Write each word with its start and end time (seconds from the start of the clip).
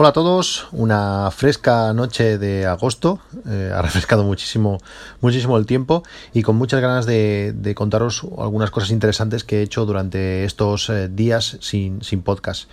Hola 0.00 0.08
a 0.08 0.12
todos, 0.14 0.66
una 0.72 1.30
fresca 1.30 1.92
noche 1.92 2.38
de 2.38 2.64
agosto, 2.64 3.20
eh, 3.46 3.70
ha 3.70 3.82
refrescado 3.82 4.24
muchísimo, 4.24 4.78
muchísimo 5.20 5.58
el 5.58 5.66
tiempo 5.66 6.04
y 6.32 6.40
con 6.40 6.56
muchas 6.56 6.80
ganas 6.80 7.04
de, 7.04 7.74
contaros 7.76 8.22
algunas 8.38 8.70
cosas 8.70 8.92
interesantes 8.92 9.44
que 9.44 9.58
he 9.58 9.62
hecho 9.62 9.84
durante 9.84 10.46
estos 10.46 10.88
eh, 10.88 11.10
días 11.10 11.58
sin, 11.60 12.02
sin 12.02 12.22
podcast. 12.22 12.70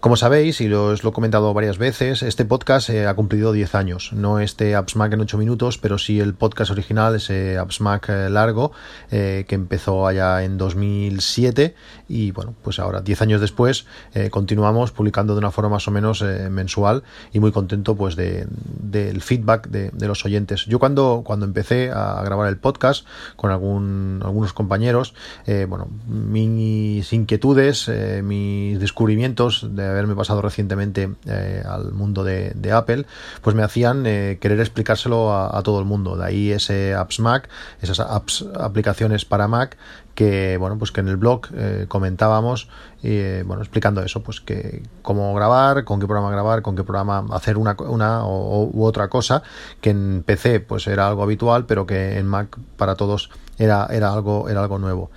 Como 0.00 0.16
sabéis, 0.16 0.62
y 0.62 0.72
os 0.72 1.04
lo 1.04 1.10
he 1.10 1.12
comentado 1.12 1.52
varias 1.52 1.76
veces, 1.76 2.22
este 2.22 2.46
podcast 2.46 2.88
eh, 2.88 3.06
ha 3.06 3.12
cumplido 3.12 3.52
10 3.52 3.74
años. 3.74 4.14
No 4.14 4.40
este 4.40 4.74
AppsMac 4.74 5.12
en 5.12 5.20
8 5.20 5.36
minutos, 5.36 5.76
pero 5.76 5.98
sí 5.98 6.20
el 6.20 6.32
podcast 6.32 6.70
original, 6.70 7.16
ese 7.16 7.58
AppsMac 7.58 8.08
eh, 8.08 8.30
largo, 8.30 8.72
eh, 9.10 9.44
que 9.46 9.56
empezó 9.56 10.06
allá 10.06 10.42
en 10.42 10.56
2007. 10.56 11.74
Y 12.08 12.30
bueno, 12.30 12.54
pues 12.62 12.78
ahora, 12.78 13.02
10 13.02 13.20
años 13.20 13.40
después, 13.42 13.86
continuamos 14.30 14.90
publicando 14.90 15.34
de 15.34 15.38
una 15.38 15.50
forma 15.52 15.70
más 15.70 15.86
o 15.86 15.92
menos 15.92 16.22
mensual 16.22 17.04
y 17.32 17.38
muy 17.38 17.52
contento 17.52 17.94
pues 17.94 18.16
del 18.16 19.22
feedback 19.22 19.68
de, 19.68 20.08
los 20.08 20.24
oyentes. 20.24 20.64
Yo 20.66 20.80
cuando, 20.80 21.22
cuando 21.24 21.46
empecé 21.46 21.92
a 21.92 22.20
grabar 22.24 22.48
el 22.48 22.56
podcast 22.56 23.06
con 23.36 23.52
algún, 23.52 24.20
algunos 24.24 24.52
compañeros, 24.52 25.14
bueno, 25.46 25.88
mis 26.08 27.12
inquietudes, 27.12 27.88
mis 28.24 28.80
descubrimientos 28.80 29.68
de 29.70 29.89
haberme 29.90 30.14
pasado 30.14 30.42
recientemente 30.42 31.10
eh, 31.26 31.62
al 31.66 31.92
mundo 31.92 32.24
de, 32.24 32.72
Apple, 32.72 33.06
pues 33.42 33.56
me 33.56 33.62
hacían 33.62 34.04
eh, 34.06 34.38
querer 34.40 34.60
explicárselo 34.60 35.32
a, 35.34 35.62
todo 35.62 35.78
el 35.78 35.84
mundo. 35.84 36.16
De 36.16 36.24
ahí 36.24 36.52
ese 36.52 36.94
Apps 36.94 37.20
Mac, 37.20 37.48
esas 37.82 38.00
apps, 38.00 38.46
aplicaciones 38.58 39.24
para 39.24 39.48
Mac 39.48 39.76
que 40.14 40.56
bueno 40.58 40.76
pues 40.76 40.92
que 40.92 41.00
en 41.00 41.08
el 41.08 41.16
blog 41.16 41.46
eh, 41.54 41.86
comentábamos 41.88 42.68
bueno 43.00 43.62
explicando 43.62 44.02
eso 44.02 44.22
pues 44.22 44.40
que 44.40 44.82
cómo 45.02 45.32
grabar 45.34 45.84
con 45.84 46.00
qué 46.00 46.06
programa 46.06 46.30
grabar 46.30 46.62
con 46.62 46.76
qué 46.76 46.82
programa 46.84 47.24
hacer 47.34 47.56
una, 47.56 47.76
una 47.78 48.26
u 48.26 48.84
otra 48.84 49.08
cosa 49.08 49.42
que 49.80 49.90
en 49.90 50.22
PC 50.26 50.60
pues 50.60 50.86
era 50.88 51.08
algo 51.08 51.22
habitual 51.22 51.64
pero 51.64 51.86
que 51.86 52.18
en 52.18 52.26
Mac 52.26 52.58
para 52.76 52.96
todos 52.96 53.30
era 53.56 53.86
era 53.90 54.12
algo 54.12 54.48
era 54.50 54.60
algo 54.60 54.78
nuevo 54.78 55.10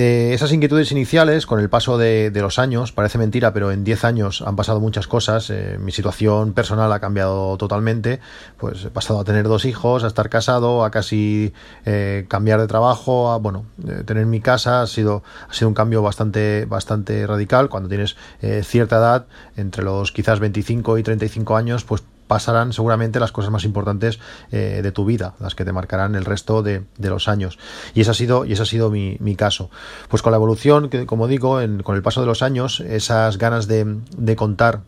eh, 0.00 0.32
esas 0.32 0.52
inquietudes 0.52 0.92
iniciales, 0.92 1.44
con 1.44 1.58
el 1.58 1.68
paso 1.68 1.98
de, 1.98 2.30
los 2.32 2.60
años, 2.60 2.92
parece 2.92 3.18
mentira, 3.18 3.52
pero 3.52 3.72
en 3.72 3.82
10 3.82 4.04
años 4.04 4.42
han 4.42 4.54
pasado 4.54 4.78
muchas 4.78 5.08
cosas. 5.08 5.50
Eh, 5.50 5.76
mi 5.80 5.90
situación 5.90 6.52
personal 6.52 6.92
ha 6.92 7.00
cambiado 7.00 7.56
totalmente. 7.56 8.20
Pues 8.58 8.84
he 8.84 8.90
pasado 8.90 9.18
a 9.18 9.24
tener 9.24 9.48
dos 9.48 9.64
hijos, 9.64 10.04
a 10.04 10.06
estar 10.06 10.28
casado, 10.28 10.84
a 10.84 10.92
casi 10.92 11.52
eh, 11.84 12.26
cambiar 12.28 12.60
de 12.60 12.68
trabajo, 12.68 13.32
a 13.32 13.38
bueno, 13.38 13.66
tener 14.06 14.24
mi 14.26 14.40
casa. 14.40 14.82
Ha 14.82 14.86
sido, 14.86 15.24
ha 15.48 15.52
sido 15.52 15.66
un 15.66 15.74
cambio 15.74 16.00
bastante, 16.00 16.64
bastante 16.66 17.26
radical. 17.26 17.68
Cuando 17.68 17.88
tienes 17.88 18.14
cierta 18.62 18.98
edad, 18.98 19.26
entre 19.56 19.82
los 19.82 20.12
quizás 20.12 20.38
25 20.38 20.98
y 20.98 21.02
35 21.02 21.56
años, 21.56 21.82
pues 21.82 22.04
pasarán 22.28 22.72
seguramente 22.72 23.18
las 23.18 23.32
cosas 23.32 23.50
más 23.50 23.64
importantes 23.64 24.20
eh, 24.52 24.80
de 24.82 24.92
tu 24.92 25.04
vida, 25.04 25.34
las 25.40 25.56
que 25.56 25.64
te 25.64 25.72
marcarán 25.72 26.14
el 26.14 26.24
resto 26.24 26.62
de, 26.62 26.84
los 26.98 27.26
años. 27.26 27.58
Y 27.94 28.02
ese 28.02 28.12
ha 28.12 28.14
sido, 28.14 28.44
y 28.44 28.52
ese 28.52 28.62
ha 28.62 28.66
sido 28.66 28.90
mi, 28.90 29.18
caso. 29.36 29.70
Pues 30.08 30.22
con 30.22 30.30
la 30.32 30.36
evolución, 30.36 30.88
que 30.90 31.06
como 31.06 31.26
digo, 31.26 31.58
con 31.82 31.96
el 31.96 32.02
paso 32.02 32.20
de 32.20 32.26
los 32.26 32.42
años, 32.42 32.80
esas 32.80 33.38
ganas 33.38 33.66
de 33.66 34.36
contar 34.36 34.82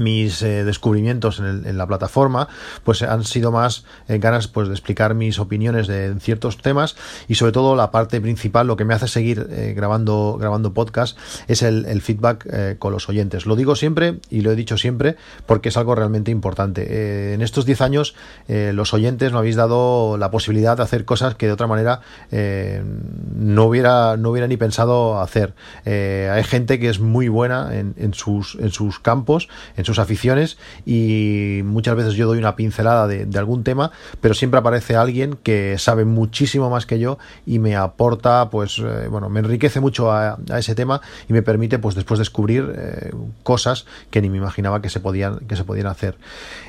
mis 0.00 0.42
eh, 0.42 0.64
descubrimientos 0.64 1.38
en, 1.38 1.78
la 1.78 1.86
plataforma 1.86 2.48
pues 2.84 3.02
han 3.02 3.24
sido 3.24 3.52
más 3.52 3.84
eh, 4.08 4.18
ganas 4.18 4.48
pues 4.48 4.68
de 4.68 4.74
explicar 4.74 5.14
mis 5.14 5.38
opiniones 5.38 5.86
de 5.86 6.14
ciertos 6.20 6.58
temas 6.58 6.96
y 7.28 7.34
sobre 7.34 7.52
todo 7.52 7.76
la 7.76 7.90
parte 7.90 8.20
principal 8.20 8.66
lo 8.66 8.76
que 8.76 8.84
me 8.84 8.94
hace 8.94 9.08
seguir 9.08 9.46
eh, 9.50 9.74
grabando 9.76 10.36
grabando 10.40 10.72
podcast 10.72 11.18
es 11.46 11.62
el, 11.62 11.98
feedback 12.00 12.78
con 12.78 12.92
los 12.92 13.08
oyentes. 13.08 13.44
Lo 13.44 13.56
digo 13.56 13.74
siempre 13.74 14.20
y 14.30 14.42
lo 14.42 14.52
he 14.52 14.56
dicho 14.56 14.78
siempre 14.78 15.16
porque 15.46 15.70
es 15.70 15.76
algo 15.76 15.96
realmente 15.96 16.30
importante. 16.30 17.34
En 17.34 17.42
estos 17.42 17.66
10 17.66 17.80
años 17.80 18.14
los 18.48 18.94
oyentes 18.94 19.32
me 19.32 19.38
habéis 19.38 19.56
dado 19.56 20.16
la 20.16 20.30
posibilidad 20.30 20.76
de 20.76 20.84
hacer 20.84 21.04
cosas 21.04 21.34
que 21.34 21.46
de 21.46 21.52
otra 21.52 21.66
manera 21.66 22.00
no 22.30 23.64
hubiera 23.64 24.16
no 24.16 24.30
hubiera 24.30 24.46
ni 24.46 24.56
pensado 24.56 25.20
hacer. 25.20 25.54
Hay 25.84 26.44
gente 26.44 26.78
que 26.78 26.88
es 26.88 27.00
muy 27.00 27.28
buena 27.28 27.76
en, 27.76 27.94
en 27.96 28.14
sus 28.14 28.56
en 28.60 28.70
sus 28.70 29.00
campos 29.00 29.48
en 29.76 29.84
sus 29.88 29.98
aficiones 29.98 30.58
y 30.86 31.62
muchas 31.64 31.96
veces 31.96 32.14
yo 32.14 32.26
doy 32.26 32.38
una 32.38 32.56
pincelada 32.56 33.06
de, 33.06 33.38
algún 33.38 33.64
tema, 33.64 33.90
pero 34.20 34.34
siempre 34.34 34.60
aparece 34.60 34.96
alguien 34.96 35.38
que 35.42 35.78
sabe 35.78 36.04
muchísimo 36.04 36.70
más 36.70 36.86
que 36.86 36.98
yo 36.98 37.18
y 37.46 37.58
me 37.58 37.76
aporta, 37.76 38.50
pues, 38.50 38.78
eh, 38.78 39.08
bueno, 39.08 39.28
me 39.28 39.40
enriquece 39.40 39.80
mucho 39.80 40.12
a, 40.12 40.38
ese 40.56 40.74
tema 40.74 41.00
y 41.28 41.32
me 41.32 41.42
permite, 41.42 41.78
pues, 41.78 41.94
después 41.94 42.18
descubrir 42.18 42.72
eh, 42.76 43.12
cosas 43.42 43.86
que 44.10 44.20
ni 44.20 44.28
me 44.28 44.36
imaginaba 44.38 44.82
que 44.82 44.90
se 44.90 45.00
podían, 45.00 45.38
que 45.40 45.56
se 45.56 45.64
podían 45.64 45.86
hacer. 45.86 46.18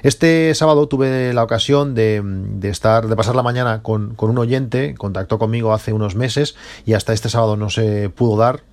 Este 0.03 0.53
sábado 0.55 0.87
tuve 0.87 1.33
la 1.33 1.43
ocasión 1.43 1.95
de, 1.95 2.23
estar, 2.63 3.07
de 3.07 3.15
pasar 3.15 3.35
la 3.35 3.43
mañana 3.43 3.81
con, 3.81 4.15
con 4.15 4.29
un 4.29 4.37
oyente, 4.37 4.95
contactó 4.95 5.39
conmigo 5.39 5.73
hace 5.73 5.91
unos 5.91 6.15
meses 6.15 6.55
y 6.85 6.93
hasta 6.93 7.11
este 7.13 7.29
sábado 7.29 7.57
no 7.57 7.69
se 7.69 8.09
pudo 8.09 8.37
dar 8.37 8.68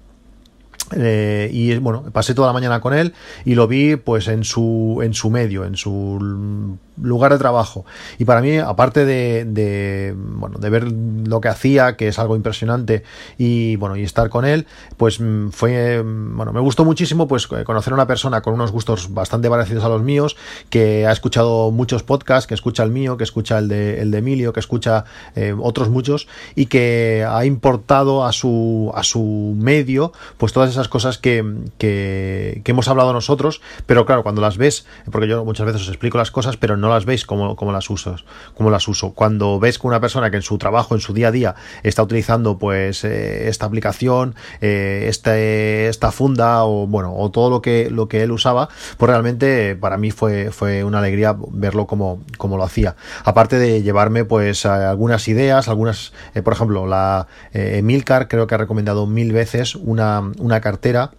eh, 0.94 1.50
y 1.52 1.76
bueno, 1.78 2.04
pasé 2.12 2.34
toda 2.34 2.48
la 2.48 2.52
mañana 2.52 2.80
con 2.80 2.94
él 2.94 3.12
y 3.44 3.54
lo 3.54 3.66
vi 3.66 3.97
pues 3.97 4.28
en 4.28 4.44
su, 4.44 5.00
en 5.02 5.14
su 5.14 5.30
medio, 5.30 5.64
en 5.64 5.76
su 5.76 6.78
lugar 7.01 7.33
de 7.33 7.39
trabajo. 7.39 7.84
Y 8.19 8.25
para 8.25 8.41
mí, 8.41 8.59
aparte 8.59 9.05
de, 9.05 10.15
bueno, 10.17 10.59
de 10.59 10.71
ver 10.71 10.91
lo 10.91 11.41
que 11.41 11.49
hacía, 11.49 11.97
que 11.97 12.09
es 12.09 12.19
algo 12.19 12.37
impresionante, 12.37 13.03
y 13.39 13.77
bueno, 13.77 13.97
y 13.97 14.03
estar 14.03 14.29
con 14.29 14.45
él, 14.45 14.67
pues 14.97 15.21
mm, 15.21 15.49
fue, 15.51 16.03
mm, 16.03 16.37
bueno, 16.37 16.53
me 16.53 16.61
gustó 16.61 16.84
muchísimo 16.84 17.29
pues 17.29 17.47
conocer 17.47 17.93
a 17.93 17.95
una 17.95 18.07
persona 18.07 18.41
con 18.41 18.55
unos 18.55 18.73
gustos 18.73 19.12
bastante 19.12 19.51
parecidos 19.51 19.84
a 19.84 19.89
los 19.89 20.03
míos, 20.03 20.37
que 20.71 21.07
ha 21.07 21.12
escuchado 21.12 21.71
muchos 21.71 22.03
podcasts, 22.03 22.47
que 22.47 22.55
escucha 22.55 22.83
el 22.83 22.91
mío, 22.91 23.17
que 23.17 23.25
escucha 23.25 23.59
el 23.59 23.69
de, 23.69 24.01
el 24.01 24.11
de 24.11 24.19
Emilio, 24.19 24.53
que 24.53 24.61
escucha 24.61 25.05
eh, 25.34 25.55
otros 25.59 25.89
muchos, 25.89 26.28
y 26.55 26.67
que 26.67 27.27
ha 27.28 27.45
importado 27.45 28.25
a 28.25 28.33
su, 28.33 28.93
a 28.95 29.03
su 29.03 29.55
medio, 29.57 30.13
pues 30.39 30.53
todas 30.53 30.71
esas 30.71 30.89
cosas 30.89 31.19
que, 31.19 31.45
que, 31.78 32.63
que 32.65 32.71
hemos 32.71 32.89
hablado 32.89 33.13
nosotros, 33.13 33.61
pero 33.87 34.07
claro, 34.07 34.23
cuando 34.23 34.41
las 34.41 34.57
ves, 34.57 34.87
porque 35.11 35.28
yo 35.28 35.45
muchas 35.45 35.67
veces 35.67 35.83
os 35.83 35.89
explico 35.89 36.19
las 36.19 36.31
cosas, 36.31 36.57
pero 36.57 36.77
no 36.77 36.85
no 36.86 36.94
las 36.94 37.04
veis 37.04 37.26
como, 37.26 37.56
como 37.56 37.72
las 37.72 37.91
usas, 37.91 38.24
como 38.54 38.70
las 38.70 38.86
uso. 38.86 39.12
Cuando 39.12 39.58
ves 39.58 39.78
que 39.78 39.86
una 39.86 40.00
persona 40.00 40.30
que 40.30 40.36
en 40.36 40.42
su 40.42 40.56
trabajo, 40.56 40.94
en 40.94 41.00
su 41.00 41.12
día 41.12 41.28
a 41.28 41.32
día, 41.32 41.54
está 41.82 42.02
utilizando 42.02 42.58
pues 42.58 43.04
eh, 43.04 43.48
esta 43.48 43.66
aplicación, 43.66 44.34
eh, 44.60 45.06
este, 45.08 45.88
esta 45.88 46.12
funda 46.12 46.64
o 46.64 46.86
bueno, 46.86 47.14
o 47.16 47.30
todo 47.30 47.50
lo 47.50 47.60
que, 47.60 47.91
lo 47.91 48.08
que 48.08 48.22
él 48.22 48.30
usaba, 48.30 48.69
pues 48.97 49.10
realmente 49.10 49.74
para 49.74 49.97
mí 49.97 50.10
fue, 50.12 50.50
fue 50.52 50.84
una 50.84 50.98
alegría 51.00 51.36
verlo 51.50 51.86
como, 51.86 52.22
como 52.38 52.56
lo 52.56 52.62
hacía. 52.62 52.94
Aparte 53.24 53.58
de 53.58 53.82
llevarme 53.82 54.24
pues 54.24 54.64
algunas 54.64 55.26
ideas, 55.28 55.68
algunas, 55.68 56.12
eh, 56.34 56.42
por 56.42 56.53
ejemplo, 56.53 56.86
la 56.86 57.26
Emilcar 57.53 58.28
creo 58.28 58.47
que 58.47 58.54
ha 58.54 58.58
recomendado 58.58 59.06
mil 59.06 59.32
veces 59.32 59.74
una, 59.74 60.20
una 60.38 60.60
cartera 60.60 61.10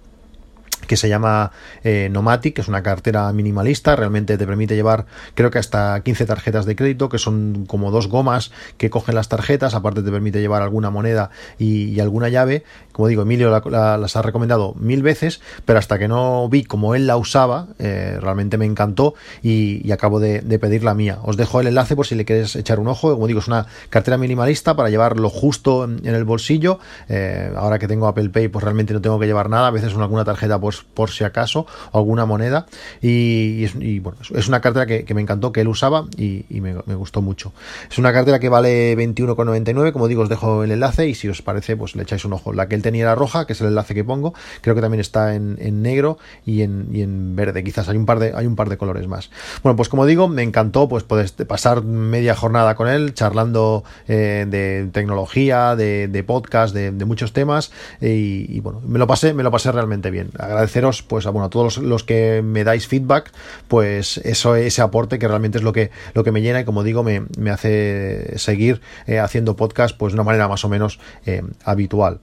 que 0.86 0.98
se 0.98 1.10
llama 1.10 1.52
eh, 1.84 2.10
Nomatic, 2.12 2.56
que 2.56 2.62
es 2.62 2.68
una 2.68 2.84
cartera 2.84 3.32
minimalista, 3.34 3.96
realmente 3.96 4.38
te 4.38 4.46
permite 4.46 4.76
llevar 4.76 5.06
creo 5.34 5.52
que 5.52 5.60
hasta 5.60 6.00
15 6.02 6.26
tarjetas 6.26 6.66
de 6.66 6.76
crédito, 6.76 7.10
que 7.10 7.18
son 7.18 7.66
como 7.68 7.92
dos 7.92 8.08
gomas 8.08 8.52
que 8.78 8.90
cogen 8.90 9.16
las 9.16 9.30
tarjetas, 9.30 9.74
aparte 9.74 10.02
te 10.02 10.12
permite 10.12 10.40
llevar 10.40 10.62
alguna 10.62 10.90
moneda 10.90 11.30
y, 11.58 12.00
alguna 12.00 12.30
llave, 12.30 12.64
como 12.92 13.08
digo, 13.08 13.24
Emilio 13.24 13.50
las 13.70 14.16
ha 14.16 14.22
recomendado 14.22 14.74
mil 14.80 15.02
veces, 15.04 15.42
pero 15.66 15.80
hasta 15.80 15.98
que 16.00 16.08
no 16.08 16.48
vi 16.50 16.64
cómo 16.64 16.96
él 16.96 17.08
la 17.08 17.18
usaba, 17.18 17.68
eh, 17.80 18.18
realmente 18.22 18.58
me 18.58 18.66
encantó 18.66 19.16
y, 19.42 19.92
acabo 19.92 20.20
de, 20.20 20.42
pedir 20.60 20.84
la 20.84 20.94
mía. 20.94 21.20
Os 21.24 21.38
dejo 21.38 21.62
el 21.62 21.68
enlace 21.68 21.96
por 21.96 22.06
si 22.08 22.16
le 22.16 22.26
quieres 22.26 22.56
echar 22.56 22.80
un 22.80 22.88
ojo, 22.88 23.14
como 23.14 23.28
digo, 23.28 23.40
es 23.40 23.48
una 23.48 23.68
cartera 23.90 24.18
minimalista 24.18 24.76
para 24.76 24.90
llevar 24.90 25.20
lo 25.20 25.30
justo 25.30 25.84
en, 25.84 26.06
el 26.06 26.24
bolsillo, 26.24 26.80
eh, 27.10 27.52
ahora 27.56 27.80
que 27.80 27.88
tengo 27.88 28.08
Apple 28.08 28.30
Pay 28.30 28.48
pues 28.48 28.64
realmente 28.64 28.94
no 28.94 29.02
tengo 29.02 29.20
que 29.20 29.26
llevar 29.26 29.50
nada, 29.50 29.68
a 29.68 29.72
veces 29.72 29.94
con 29.94 30.02
alguna 30.02 30.26
tarjeta 30.26 30.60
por 30.94 31.10
si 31.10 31.24
acaso, 31.24 31.66
alguna 31.94 32.26
moneda. 32.26 32.66
Y, 33.02 34.00
bueno, 34.00 34.20
es 34.34 34.48
una 34.48 34.62
cartera 34.62 34.86
que, 34.86 35.14
me 35.14 35.22
encantó, 35.22 35.52
que 35.52 35.62
él 35.62 35.68
usaba 35.68 36.06
y, 36.18 36.46
me, 36.62 36.74
gustó 36.74 37.22
mucho. 37.22 37.54
Es 37.90 37.98
una 37.98 38.14
cartera 38.14 38.40
que 38.40 38.50
vale 38.50 38.98
21,99, 38.98 39.92
como 39.92 40.08
digo, 40.08 40.24
os 40.24 40.30
dejo 40.30 40.64
el 40.64 40.72
enlace 40.72 41.08
y 41.08 41.16
si 41.16 41.28
os 41.30 41.42
parece, 41.42 41.76
pues 41.76 41.96
le 41.96 42.04
echáis 42.04 42.26
un 42.26 42.34
ojo. 42.34 42.54
La 42.54 42.68
que 42.68 42.76
él 42.76 42.82
tenía 42.82 43.04
era 43.04 43.16
roja, 43.16 43.46
que 43.46 43.54
es 43.54 43.62
el 43.62 43.68
enlace 43.68 43.94
que 43.94 44.04
pongo, 44.04 44.34
creo 44.62 44.76
que 44.76 44.82
también 44.82 45.02
está 45.02 45.36
en, 45.36 45.58
negro 45.82 46.18
y 46.46 46.62
en, 46.62 46.90
en, 46.94 47.36
verde, 47.36 47.64
quizás 47.64 47.88
hay 47.90 47.98
un 47.98 48.06
par 48.06 48.20
de, 48.20 48.34
hay 48.36 48.46
un 48.46 48.56
par 48.56 48.70
de 48.70 48.78
colores 48.78 49.08
más. 49.08 49.30
Bueno, 49.64 49.76
pues 49.76 49.90
como 49.90 50.06
digo, 50.06 50.28
me 50.28 50.44
encantó 50.44 50.88
pues 50.88 51.04
poder 51.04 51.30
pasar 51.48 51.84
media 51.84 52.36
jornada 52.36 52.76
con 52.76 52.88
él, 52.88 53.14
charlando 53.14 53.84
eh, 54.08 54.46
de 54.48 54.90
tecnología, 54.92 55.76
de, 55.76 56.24
podcast, 56.26 56.74
de, 56.74 57.06
muchos 57.06 57.34
temas, 57.34 57.72
y, 58.02 58.60
bueno, 58.60 58.82
me 58.86 59.00
lo 59.00 59.08
pasé, 59.08 59.34
me 59.34 59.44
lo 59.44 59.52
pasé 59.52 59.72
realmente 59.72 60.12
bien. 60.12 60.32
Agradeceros 60.58 61.04
pues 61.04 61.28
a, 61.28 61.30
bueno, 61.30 61.46
a 61.46 61.50
todos 61.50 61.78
los, 61.78 62.04
que 62.04 62.42
me 62.44 62.64
dais 62.64 62.88
feedback, 62.88 63.32
pues 63.68 64.18
eso, 64.18 64.56
ese 64.56 64.82
aporte 64.82 65.20
que 65.20 65.28
realmente 65.28 65.60
es 65.60 65.64
lo 65.64 65.72
que, 65.72 65.92
lo 66.14 66.24
que 66.24 66.32
me 66.32 66.42
llena 66.42 66.62
y 66.62 66.66
como 66.66 66.84
digo, 66.84 67.04
me, 67.04 67.22
hace 67.52 68.38
seguir 68.40 68.82
eh, 69.06 69.20
haciendo 69.20 69.56
podcast 69.56 69.96
pues 69.96 70.14
de 70.14 70.16
una 70.16 70.24
manera 70.24 70.48
más 70.48 70.66
o 70.66 70.70
menos 70.70 71.00
eh, 71.26 71.44
habitual. 71.64 72.20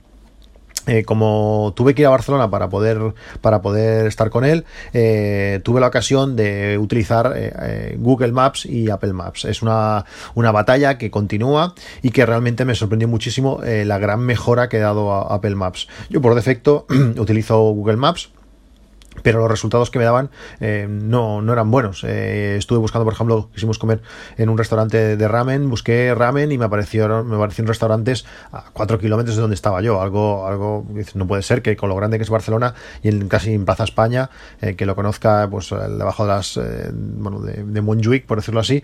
Eh, 0.87 1.05
como 1.05 1.73
tuve 1.75 1.95
que 1.95 2.03
ir 2.03 2.07
a 2.07 2.11
Barcelona 2.11 2.51
para 2.51 2.69
poder, 2.69 3.15
para 3.41 3.63
poder 3.63 4.07
estar 4.07 4.29
con 4.29 4.45
él, 4.45 4.65
eh, 4.93 5.61
tuve 5.65 5.81
la 5.81 5.87
ocasión 5.87 6.37
de 6.37 6.77
utilizar 6.79 7.33
eh, 7.37 7.97
Google 7.99 8.33
Maps 8.33 8.67
y 8.67 8.91
Apple 8.91 9.15
Maps. 9.15 9.47
Es 9.47 9.63
una, 9.63 10.05
una, 10.35 10.53
batalla 10.53 10.99
que 10.99 11.11
continúa 11.11 11.75
y 12.03 12.11
que 12.11 12.27
realmente 12.27 12.65
me 12.65 12.75
sorprendió 12.75 13.09
muchísimo 13.09 13.61
la 13.65 13.99
gran 13.99 14.21
mejora 14.21 14.69
que 14.69 14.77
ha 14.77 14.83
dado 14.83 15.33
Apple 15.33 15.55
Maps. 15.57 15.89
Yo 16.11 16.21
por 16.21 16.35
defecto 16.35 16.87
utilizo 17.17 17.59
Google 17.73 17.97
Maps 17.97 18.31
pero 19.23 19.41
los 19.41 19.51
resultados 19.51 19.91
que 19.91 19.99
me 19.99 20.05
daban 20.05 20.31
eh, 20.61 20.87
no, 20.89 21.43
no, 21.43 21.53
eran 21.53 21.71
buenos. 21.71 22.05
Eh, 22.05 22.57
estuve 22.59 22.79
buscando, 22.79 23.05
por 23.05 23.15
ejemplo, 23.15 23.49
quisimos 23.53 23.79
comer 23.79 24.03
en 24.37 24.49
un 24.49 24.59
restaurante 24.59 25.17
de 25.17 25.29
ramen, 25.29 25.71
busqué 25.71 26.15
ramen 26.15 26.53
y 26.53 26.59
me 26.59 26.65
aparecieron, 26.65 27.29
me 27.29 27.37
aparecieron 27.37 27.69
restaurantes 27.69 28.25
a 28.53 28.65
cuatro 28.73 28.99
kilómetros 28.99 29.37
de 29.37 29.43
donde 29.43 29.55
estaba 29.55 29.81
yo. 29.83 30.01
Algo, 30.01 30.47
algo, 30.47 30.87
no 31.15 31.27
puede 31.27 31.43
ser 31.43 31.63
que 31.63 31.77
con 31.77 31.89
lo 31.89 31.97
grande 31.97 32.19
que 32.19 32.25
es 32.25 32.31
Barcelona 32.31 32.75
y 33.03 33.09
en, 33.09 33.29
casi 33.29 33.53
en 33.53 33.65
Plaza 33.65 33.85
España, 33.85 34.31
eh, 34.61 34.75
que 34.77 34.87
lo 34.87 34.95
conozca, 34.95 35.49
pues 35.51 35.71
debajo 35.71 36.25
de 36.25 36.29
las, 36.29 36.61
bueno, 36.93 37.41
de, 37.41 37.65
de, 37.65 37.81
Montjuic, 37.81 38.27
por 38.27 38.39
decirlo 38.39 38.61
así, 38.61 38.83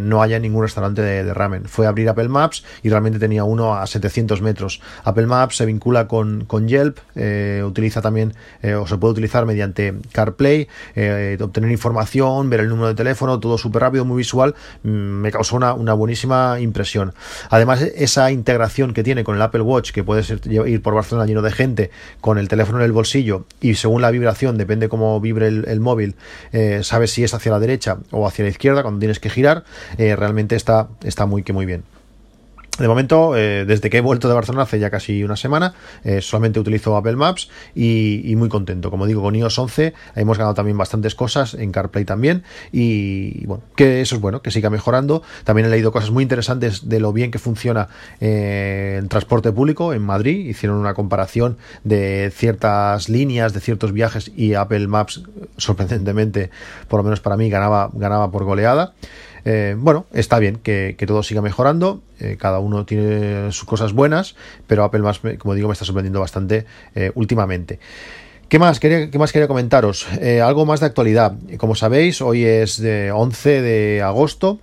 no 0.00 0.22
haya 0.22 0.38
ningún 0.38 0.62
restaurante 0.62 1.02
de, 1.02 1.34
ramen. 1.34 1.66
Fue 1.66 1.86
a 1.86 1.90
abrir 1.90 2.08
Apple 2.08 2.28
Maps 2.28 2.64
y 2.82 2.88
realmente 2.88 3.18
tenía 3.18 3.44
uno 3.44 3.74
a 3.74 3.86
700 3.86 4.40
metros. 4.42 4.80
Apple 5.04 5.26
Maps 5.26 5.56
se 5.56 5.66
vincula 5.66 6.08
con, 6.08 6.44
con 6.44 6.68
Yelp, 6.68 6.98
utiliza 7.64 8.00
también, 8.00 8.34
o 8.62 8.86
se 8.86 8.96
puede 8.96 9.12
utilizar 9.12 9.46
mediante 9.48 9.94
CarPlay, 10.12 10.68
eh, 10.94 11.36
obtener 11.40 11.72
información, 11.72 12.48
ver 12.48 12.60
el 12.60 12.68
número 12.68 12.88
de 12.88 12.94
teléfono, 12.94 13.40
todo 13.40 13.58
súper 13.58 13.82
rápido, 13.82 14.04
muy 14.04 14.18
visual, 14.18 14.54
mm, 14.84 14.88
me 14.88 15.32
causó 15.32 15.56
una, 15.56 15.72
buenísima 15.94 16.60
impresión. 16.60 17.14
Además, 17.50 17.82
esa 17.82 18.30
integración 18.30 18.94
que 18.94 19.02
tiene 19.02 19.24
con 19.24 19.34
el 19.34 19.42
Apple 19.42 19.62
Watch, 19.62 19.90
que 19.90 20.04
puede 20.04 20.22
ir 20.70 20.82
por 20.82 20.94
Barcelona 20.94 21.26
lleno 21.26 21.42
de 21.42 21.50
gente, 21.50 21.90
con 22.20 22.38
el 22.38 22.48
teléfono 22.48 22.78
en 22.78 22.84
el 22.84 22.92
bolsillo 22.92 23.46
y 23.60 23.74
según 23.74 24.02
la 24.02 24.10
vibración, 24.10 24.56
depende 24.58 24.88
cómo 24.88 25.20
vibre 25.20 25.48
el, 25.48 25.80
móvil, 25.80 26.14
eh, 26.52 26.80
sabes 26.82 27.10
si 27.10 27.24
es 27.24 27.34
hacia 27.34 27.50
la 27.50 27.58
derecha 27.58 27.98
o 28.10 28.26
hacia 28.26 28.44
la 28.44 28.50
izquierda 28.50 28.82
cuando 28.82 29.00
tienes 29.00 29.18
que 29.18 29.30
girar, 29.30 29.64
eh, 29.96 30.14
realmente 30.14 30.54
está, 30.54 30.88
está 31.02 31.26
muy 31.26 31.42
que 31.42 31.52
muy 31.52 31.66
bien. 31.66 31.97
De 32.78 32.86
momento, 32.86 33.36
eh, 33.36 33.64
desde 33.64 33.90
que 33.90 33.98
he 33.98 34.00
vuelto 34.00 34.28
de 34.28 34.34
Barcelona 34.34 34.62
hace 34.62 34.78
ya 34.78 34.88
casi 34.88 35.24
una 35.24 35.36
semana, 35.36 35.74
eh, 36.04 36.20
solamente 36.20 36.60
utilizo 36.60 36.96
Apple 36.96 37.16
Maps 37.16 37.50
y, 37.74 38.34
muy 38.36 38.48
contento. 38.48 38.90
Como 38.90 39.06
digo, 39.06 39.20
con 39.20 39.34
iOS 39.34 39.58
11 39.58 39.94
hemos 40.14 40.38
ganado 40.38 40.54
también 40.54 40.78
bastantes 40.78 41.16
cosas, 41.16 41.54
en 41.54 41.72
CarPlay 41.72 42.04
también, 42.04 42.44
y 42.70 43.44
bueno, 43.46 43.64
que 43.74 44.00
eso 44.00 44.14
es 44.14 44.20
bueno, 44.20 44.42
que 44.42 44.52
siga 44.52 44.70
mejorando. 44.70 45.22
También 45.42 45.66
he 45.66 45.70
leído 45.70 45.90
cosas 45.90 46.12
muy 46.12 46.22
interesantes 46.22 46.88
de 46.88 47.00
lo 47.00 47.12
bien 47.12 47.32
que 47.32 47.40
funciona 47.40 47.88
eh, 48.20 48.98
el 49.00 49.08
transporte 49.08 49.50
público 49.50 49.92
en 49.92 50.02
Madrid. 50.02 50.46
Hicieron 50.46 50.78
una 50.78 50.94
comparación 50.94 51.58
de 51.82 52.30
ciertas 52.32 53.08
líneas, 53.08 53.52
de 53.54 53.60
ciertos 53.60 53.92
viajes 53.92 54.30
y 54.36 54.54
Apple 54.54 54.86
Maps, 54.86 55.22
sorprendentemente, 55.56 56.50
por 56.86 57.00
lo 57.00 57.04
menos 57.04 57.18
para 57.18 57.36
mí, 57.36 57.50
ganaba, 57.50 57.90
ganaba 57.92 58.30
por 58.30 58.44
goleada. 58.44 58.94
Eh, 59.50 59.74
bueno, 59.78 60.04
está 60.12 60.38
bien 60.38 60.56
que, 60.56 60.94
todo 61.06 61.22
siga 61.22 61.40
mejorando, 61.40 62.02
eh, 62.20 62.36
cada 62.38 62.58
uno 62.58 62.84
tiene 62.84 63.50
sus 63.50 63.64
cosas 63.64 63.94
buenas, 63.94 64.36
pero 64.66 64.84
Apple 64.84 65.00
más, 65.00 65.22
como 65.38 65.54
digo, 65.54 65.68
me 65.68 65.72
está 65.72 65.86
sorprendiendo 65.86 66.20
bastante 66.20 66.66
eh, 66.94 67.12
últimamente. 67.14 67.78
¿Qué 68.50 68.58
más, 68.58 68.78
quería, 68.78 69.10
¿Qué 69.10 69.18
más 69.18 69.32
quería 69.32 69.48
comentaros? 69.48 70.06
algo 70.44 70.66
más 70.66 70.80
de 70.80 70.86
actualidad. 70.86 71.32
Como 71.56 71.74
sabéis, 71.74 72.20
hoy 72.20 72.44
es 72.44 72.78
de 72.78 73.10
11 73.10 73.62
de 73.62 74.02
agosto 74.02 74.58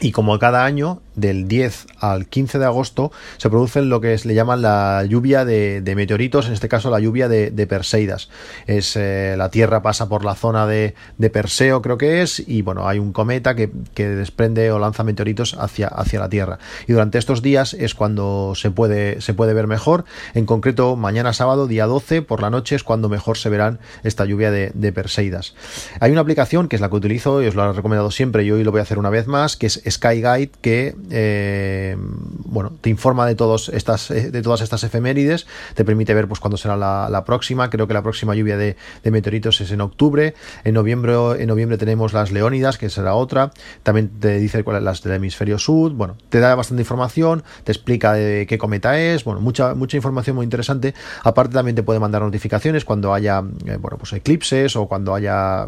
y 0.00 0.10
como 0.10 0.38
cada 0.38 0.64
año, 0.64 1.02
del 1.14 1.48
10 1.48 1.86
al 1.98 2.26
15 2.26 2.58
de 2.58 2.64
agosto, 2.64 3.12
se 3.36 3.50
produce 3.50 3.82
lo 3.82 4.00
que 4.00 4.18
le 4.24 4.34
llaman 4.34 4.62
la 4.62 5.04
lluvia 5.04 5.44
de, 5.44 5.92
meteoritos, 5.96 6.46
en 6.46 6.52
este 6.52 6.68
caso 6.68 6.90
la 6.90 7.00
lluvia 7.00 7.28
de, 7.28 7.66
Perseidas. 7.66 8.28
Es, 8.66 8.96
eh, 8.96 9.34
la 9.38 9.50
Tierra 9.50 9.82
pasa 9.82 10.08
por 10.08 10.24
la 10.24 10.34
zona 10.34 10.66
de, 10.66 10.94
Perseo, 11.32 11.80
creo 11.82 11.98
que 11.98 12.22
es, 12.22 12.42
y 12.46 12.62
bueno, 12.62 12.88
hay 12.88 12.98
un 12.98 13.12
cometa 13.12 13.54
que, 13.54 13.70
desprende 13.94 14.70
o 14.72 14.78
lanza 14.78 15.04
meteoritos 15.04 15.54
hacia, 15.58 15.88
hacia, 15.88 16.20
la 16.20 16.28
Tierra. 16.28 16.58
Y 16.86 16.92
durante 16.92 17.18
estos 17.18 17.42
días 17.42 17.74
es 17.74 17.94
cuando 17.94 18.54
se 18.54 18.70
puede, 18.70 19.20
se 19.20 19.34
puede 19.34 19.54
ver 19.54 19.66
mejor. 19.66 20.04
En 20.34 20.46
concreto, 20.46 20.96
mañana 20.96 21.32
sábado, 21.32 21.66
día 21.66 21.86
12, 21.86 22.22
por 22.22 22.42
la 22.42 22.50
noche, 22.50 22.76
es 22.76 22.84
cuando 22.84 23.08
mejor 23.08 23.38
se 23.38 23.48
verán 23.48 23.78
esta 24.02 24.24
lluvia 24.24 24.50
de, 24.50 24.92
Perseidas. 24.92 25.54
Hay 26.00 26.12
una 26.12 26.20
aplicación 26.20 26.68
que 26.68 26.76
es 26.76 26.82
la 26.82 26.90
que 26.90 26.96
utilizo 26.96 27.42
y 27.42 27.46
os 27.46 27.54
lo 27.54 27.64
he 27.64 27.72
recomendado 27.72 28.10
siempre 28.10 28.44
y 28.44 28.50
hoy 28.50 28.62
lo 28.62 28.72
voy 28.72 28.80
a 28.80 28.82
hacer 28.82 28.98
una 28.98 29.10
vez 29.10 29.26
más, 29.26 29.56
que 29.56 29.66
es 29.66 29.82
Sky 29.88 30.22
Guide 30.22 30.50
que 30.60 30.94
eh, 31.10 31.96
bueno, 32.44 32.72
te 32.80 32.90
informa 32.90 33.26
de, 33.26 33.34
todos 33.34 33.68
estas, 33.70 34.10
eh, 34.10 34.30
de 34.30 34.42
todas 34.42 34.60
estas 34.60 34.84
efemérides, 34.84 35.46
te 35.74 35.84
permite 35.84 36.14
ver 36.14 36.28
pues 36.28 36.40
cuándo 36.40 36.56
será 36.56 36.76
la, 36.76 37.24
próxima, 37.24 37.70
creo 37.70 37.86
que 37.86 37.94
la 37.94 38.02
próxima 38.02 38.34
lluvia 38.34 38.56
de, 38.56 38.76
meteoritos 39.04 39.60
es 39.60 39.72
en 39.72 39.80
octubre, 39.80 40.34
en 40.64 40.74
noviembre, 40.74 41.14
en 41.38 41.48
noviembre 41.48 41.78
tenemos 41.78 42.12
las 42.12 42.30
Leónidas, 42.30 42.78
que 42.78 42.88
será 42.90 43.14
otra, 43.14 43.52
también 43.82 44.10
te 44.20 44.38
dice 44.38 44.64
cuáles 44.64 44.82
las 44.82 45.02
del 45.02 45.14
hemisferio 45.14 45.58
sur, 45.58 45.92
bueno, 45.92 46.16
te 46.28 46.40
da 46.40 46.54
bastante 46.54 46.82
información, 46.82 47.42
te 47.64 47.72
explica 47.72 48.12
de 48.12 48.46
qué 48.46 48.58
cometa 48.58 48.98
es, 49.00 49.24
bueno, 49.24 49.40
mucha, 49.40 49.74
mucha 49.74 49.96
información 49.96 50.36
muy 50.36 50.44
interesante, 50.44 50.94
aparte 51.24 51.54
también 51.54 51.74
te 51.74 51.82
puede 51.82 52.00
mandar 52.00 52.22
notificaciones 52.22 52.84
cuando 52.84 53.14
haya, 53.14 53.42
eh, 53.66 53.76
bueno, 53.80 53.98
pues 53.98 54.12
eclipses 54.12 54.76
o 54.76 54.86
cuando 54.86 55.14
haya 55.14 55.66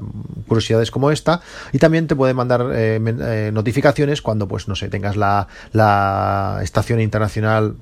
curiosidades 0.48 0.90
como 0.90 1.10
esta, 1.10 1.40
y 1.72 1.78
también 1.78 2.06
te 2.06 2.16
puede 2.16 2.34
mandar 2.34 2.64
notificaciones 3.52 4.22
cuando 4.22 4.48
pues 4.48 4.68
no 4.68 4.74
sé, 4.74 4.88
tengas 4.88 5.16
la, 5.16 5.23
la 5.72 6.60
estación 6.62 7.00
internacional 7.00 7.76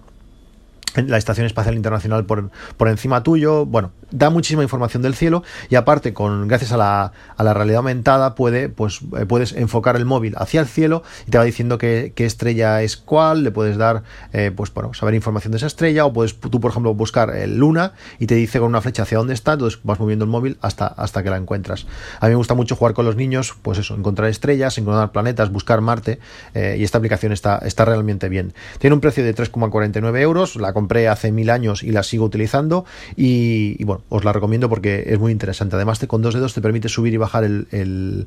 la 0.94 1.16
Estación 1.16 1.46
Espacial 1.46 1.74
Internacional 1.74 2.26
por, 2.26 2.50
por, 2.76 2.88
encima 2.88 3.22
tuyo. 3.22 3.64
Bueno, 3.64 3.92
da 4.12 4.30
muchísima 4.30 4.62
información 4.62 5.02
del 5.02 5.14
cielo 5.14 5.42
y 5.68 5.74
aparte, 5.74 6.12
con 6.12 6.48
gracias 6.48 6.72
a 6.72 6.76
la, 6.76 7.12
a 7.36 7.44
la 7.44 7.54
realidad 7.54 7.78
aumentada, 7.78 8.34
puede, 8.34 8.68
pues, 8.68 9.00
eh, 9.18 9.26
puedes 9.26 9.52
enfocar 9.52 9.96
el 9.96 10.04
móvil 10.04 10.34
hacia 10.36 10.60
el 10.60 10.66
cielo 10.66 11.02
y 11.26 11.30
te 11.30 11.38
va 11.38 11.44
diciendo 11.44 11.78
qué, 11.78 12.12
qué 12.14 12.26
estrella 12.26 12.82
es 12.82 12.96
cuál, 12.96 13.44
le 13.44 13.50
puedes 13.50 13.76
dar, 13.76 14.02
eh, 14.32 14.52
pues 14.54 14.72
bueno, 14.72 14.94
saber 14.94 15.14
información 15.14 15.52
de 15.52 15.56
esa 15.58 15.66
estrella 15.66 16.04
o 16.04 16.12
puedes 16.12 16.38
tú, 16.38 16.60
por 16.60 16.70
ejemplo, 16.70 16.94
buscar 16.94 17.34
el 17.34 17.56
luna 17.56 17.92
y 18.18 18.26
te 18.26 18.34
dice 18.34 18.58
con 18.58 18.68
una 18.68 18.80
flecha 18.80 19.02
hacia 19.02 19.18
dónde 19.18 19.34
está, 19.34 19.54
entonces 19.54 19.80
vas 19.82 19.98
moviendo 19.98 20.24
el 20.24 20.30
móvil 20.30 20.58
hasta, 20.60 20.86
hasta 20.86 21.22
que 21.22 21.30
la 21.30 21.36
encuentras. 21.36 21.86
A 22.20 22.26
mí 22.26 22.30
me 22.30 22.36
gusta 22.36 22.54
mucho 22.54 22.76
jugar 22.76 22.94
con 22.94 23.04
los 23.04 23.16
niños, 23.16 23.54
pues 23.62 23.78
eso, 23.78 23.94
encontrar 23.94 24.28
estrellas, 24.28 24.78
encontrar 24.78 25.12
planetas, 25.12 25.50
buscar 25.50 25.80
Marte 25.80 26.18
eh, 26.54 26.76
y 26.78 26.84
esta 26.84 26.98
aplicación 26.98 27.32
está, 27.32 27.58
está 27.58 27.84
realmente 27.84 28.28
bien. 28.28 28.52
Tiene 28.78 28.94
un 28.94 29.00
precio 29.00 29.24
de 29.24 29.34
3,49 29.34 30.18
euros, 30.20 30.56
la 30.56 30.72
compré 30.72 31.08
hace 31.08 31.32
mil 31.32 31.50
años 31.50 31.82
y 31.82 31.90
la 31.90 32.02
sigo 32.02 32.24
utilizando 32.24 32.84
y, 33.16 33.82
bueno, 33.84 34.01
os 34.08 34.24
la 34.24 34.32
recomiendo 34.32 34.68
porque 34.68 35.04
es 35.06 35.18
muy 35.18 35.32
interesante. 35.32 35.76
Además, 35.76 35.98
te, 35.98 36.06
con 36.06 36.22
dos 36.22 36.34
dedos 36.34 36.52
te 36.54 36.60
permite 36.60 36.88
subir 36.88 37.14
y 37.14 37.16
bajar 37.16 37.44
el, 37.44 38.26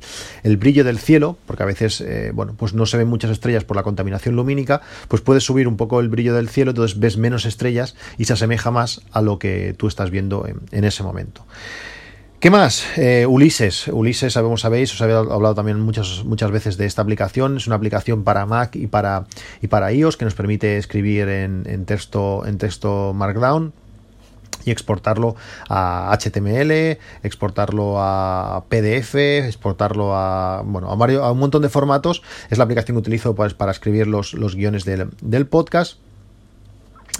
brillo 0.58 0.84
del 0.84 0.98
cielo, 0.98 1.38
porque 1.46 1.62
a 1.62 1.66
veces, 1.66 2.00
eh, 2.00 2.32
bueno, 2.34 2.54
pues 2.56 2.74
no 2.74 2.86
se 2.86 2.96
ven 2.96 3.08
muchas 3.08 3.30
estrellas 3.30 3.64
por 3.64 3.76
la 3.76 3.82
contaminación 3.82 4.34
lumínica, 4.36 4.80
pues 5.08 5.22
puedes 5.22 5.44
subir 5.44 5.68
un 5.68 5.76
poco 5.76 6.00
el 6.00 6.08
brillo 6.08 6.34
del 6.34 6.48
cielo, 6.48 6.72
entonces 6.72 6.98
ves 6.98 7.16
menos 7.16 7.44
estrellas 7.46 7.94
y 8.18 8.24
se 8.24 8.32
asemeja 8.32 8.70
más 8.70 9.02
a 9.12 9.22
lo 9.22 9.38
que 9.38 9.74
tú 9.76 9.86
estás 9.86 10.10
viendo 10.10 10.46
en, 10.46 10.84
ese 10.84 11.02
momento. 11.02 11.46
¿Qué 12.40 12.50
más? 12.50 12.84
Eh, 12.96 13.24
Ulises. 13.26 13.88
Ulises, 13.88 14.32
sabemos, 14.32 14.60
sabéis, 14.60 14.92
os 14.92 15.00
había 15.00 15.18
hablado 15.18 15.54
también 15.54 15.80
muchas, 15.80 16.24
muchas 16.24 16.50
veces 16.50 16.76
de 16.76 16.86
esta 16.86 17.02
aplicación. 17.02 17.56
Es 17.56 17.66
una 17.66 17.76
aplicación 17.76 18.24
para 18.24 18.44
Mac 18.44 18.76
y 18.76 18.88
para, 18.88 19.26
y 19.62 19.68
para 19.68 19.92
iOS 19.92 20.16
que 20.16 20.24
nos 20.24 20.34
permite 20.34 20.76
escribir 20.76 21.28
en, 21.28 21.84
texto, 21.86 22.44
en 22.46 22.58
texto 22.58 23.12
Markdown 23.14 23.72
y 24.66 24.70
exportarlo 24.70 25.36
a 25.70 26.14
HTML, 26.18 26.98
exportarlo 27.22 27.94
a 27.98 28.64
PDF, 28.68 29.14
exportarlo 29.14 30.14
a 30.14 30.62
bueno 30.62 30.90
a, 30.90 30.96
varios, 30.96 31.22
a 31.22 31.32
un 31.32 31.38
montón 31.38 31.62
de 31.62 31.70
formatos. 31.70 32.22
Es 32.50 32.58
la 32.58 32.64
aplicación 32.64 32.96
que 32.96 33.00
utilizo 33.00 33.34
pues, 33.34 33.54
para 33.54 33.72
escribir 33.72 34.06
los, 34.06 34.34
los 34.34 34.54
guiones 34.54 34.84
del, 34.84 35.08
del 35.22 35.46
podcast 35.46 35.98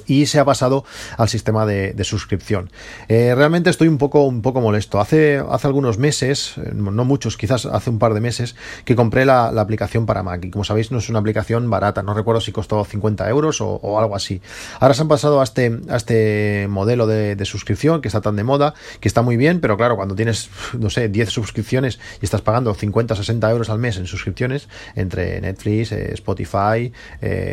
y 0.06 0.26
se 0.26 0.38
ha 0.38 0.44
pasado 0.44 0.84
al 1.16 1.28
sistema 1.28 1.66
de, 1.66 1.94
suscripción. 2.04 2.70
Eh, 3.08 3.34
realmente 3.34 3.68
estoy 3.68 3.88
un 3.88 3.98
poco, 3.98 4.22
un 4.24 4.40
poco 4.40 4.60
molesto. 4.60 5.00
Hace, 5.00 5.42
hace 5.50 5.66
algunos 5.66 5.98
meses, 5.98 6.54
eh, 6.58 6.70
no 6.72 7.04
muchos, 7.04 7.36
quizás 7.36 7.66
hace 7.66 7.90
un 7.90 7.98
par 7.98 8.14
de 8.14 8.20
meses, 8.20 8.54
que 8.84 8.94
compré 8.94 9.24
la, 9.24 9.48
aplicación 9.48 10.06
para 10.06 10.22
Mac 10.22 10.44
y 10.44 10.50
como 10.50 10.62
sabéis 10.62 10.92
no 10.92 10.98
es 10.98 11.08
una 11.08 11.18
aplicación 11.18 11.68
barata, 11.68 12.02
no 12.02 12.14
recuerdo 12.14 12.40
si 12.40 12.52
costó 12.52 12.84
50 12.84 13.28
euros 13.28 13.60
o, 13.60 13.98
algo 13.98 14.14
así. 14.14 14.40
Ahora 14.78 14.94
se 14.94 15.02
han 15.02 15.08
pasado 15.08 15.40
a 15.40 15.44
este, 15.44 15.80
a 15.88 15.96
este 15.96 16.66
modelo 16.68 17.06
de, 17.06 17.44
suscripción 17.44 18.00
que 18.00 18.08
está 18.08 18.20
tan 18.20 18.36
de 18.36 18.44
moda, 18.44 18.74
que 19.00 19.08
está 19.08 19.22
muy 19.22 19.36
bien, 19.36 19.60
pero 19.60 19.76
claro, 19.76 19.96
cuando 19.96 20.14
tienes, 20.14 20.50
no 20.78 20.90
sé, 20.90 21.08
10 21.08 21.30
suscripciones 21.30 21.98
y 22.20 22.24
estás 22.24 22.42
pagando 22.42 22.72
50, 22.74 23.16
60 23.16 23.50
euros 23.50 23.70
al 23.70 23.78
mes 23.78 23.96
en 23.96 24.06
suscripciones 24.06 24.68
entre 24.94 25.40
Netflix, 25.40 25.92
eh, 25.92 26.12
Spotify, 26.14 26.92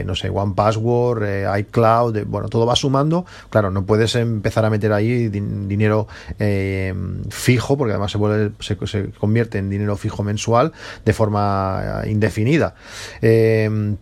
no 0.06 0.16
sé, 0.16 0.30
One 0.30 0.54
Password, 0.56 1.24
iCloud, 1.60 2.26
bueno, 2.26 2.43
todo 2.50 2.66
va 2.66 2.76
sumando, 2.76 3.26
claro, 3.50 3.72
no 3.72 3.86
puedes 3.86 4.16
empezar 4.16 4.66
a 4.66 4.70
meter 4.70 4.94
ahí 4.94 5.28
dinero 5.30 6.08
eh, 6.40 6.94
fijo, 7.30 7.78
porque 7.78 7.94
además 7.94 8.12
se, 8.12 8.18
vuelve, 8.18 8.52
se, 8.60 8.78
convierte 9.12 9.58
en 9.58 9.70
dinero 9.70 9.96
fijo 9.98 10.24
mensual 10.24 10.74
de 11.06 11.14
forma 11.14 12.02
eh, 12.04 12.12
indefinida. 12.12 12.76
Eh, 13.22 13.96